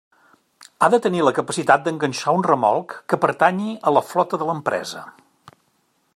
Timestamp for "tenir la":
1.05-1.33